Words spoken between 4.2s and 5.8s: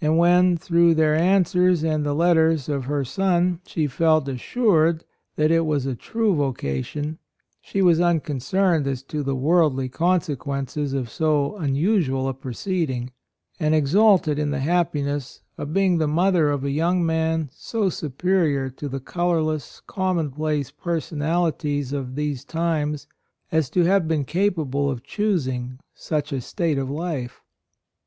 as sured that it